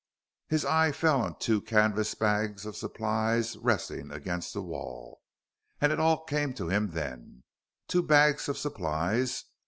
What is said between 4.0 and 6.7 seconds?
against the wall. And it all came to